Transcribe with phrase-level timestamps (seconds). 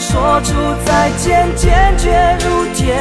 [0.00, 0.54] 说出
[0.86, 2.96] 再见，坚决如铁。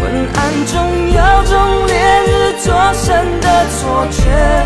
[0.00, 1.94] 昏暗中有种烈
[2.26, 4.59] 日灼身的错觉，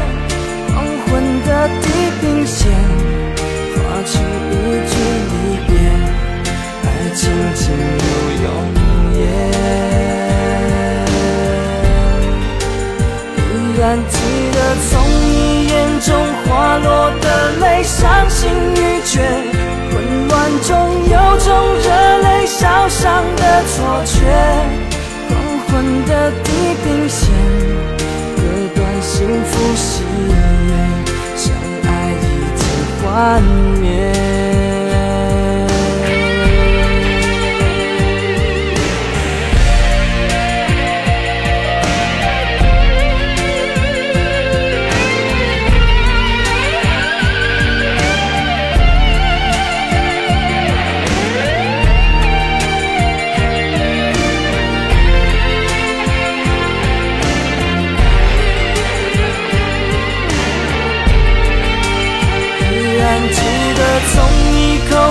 [29.77, 31.53] 相
[31.85, 32.23] 爱已
[32.57, 32.63] 经
[33.03, 33.43] 幻
[33.81, 33.84] 灭。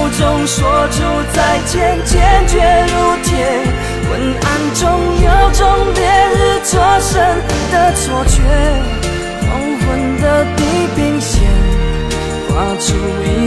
[0.09, 0.97] 中说出
[1.33, 2.93] 再见，坚决如
[3.23, 3.31] 铁。
[4.05, 4.81] 昏暗中
[5.21, 5.61] 有种
[5.95, 6.01] 烈
[6.35, 7.11] 日灼身
[7.71, 8.35] 的错觉，
[9.41, 9.49] 黄
[9.79, 9.87] 昏
[10.21, 10.25] 的
[10.55, 10.61] 地
[10.95, 11.31] 平线
[12.49, 12.85] 画出
[13.25, 13.42] 一